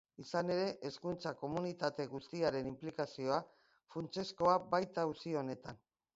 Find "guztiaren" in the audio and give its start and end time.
2.15-2.71